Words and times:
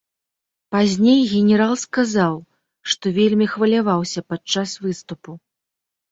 Пазней 0.75 1.19
генерал 1.33 1.73
сказаў, 1.85 2.35
што 2.93 3.05
вельмі 3.17 3.45
хваляваўся 3.53 4.23
падчас 4.33 4.69
выступу. 4.87 5.31